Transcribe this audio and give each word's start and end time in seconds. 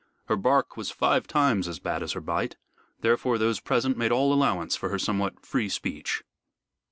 Her 0.25 0.35
bark 0.35 0.75
was 0.77 0.89
five 0.89 1.27
times 1.27 1.67
as 1.67 1.77
bad 1.77 2.01
as 2.01 2.13
her 2.13 2.21
bite, 2.21 2.55
therefore 3.01 3.37
those 3.37 3.59
present 3.59 3.97
made 3.97 4.11
all 4.11 4.33
allowance 4.33 4.75
for 4.75 4.89
her 4.89 4.97
somewhat 4.97 5.45
free 5.45 5.69
speech. 5.69 6.23